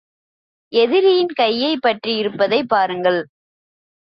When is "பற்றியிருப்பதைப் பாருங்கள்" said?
1.87-3.21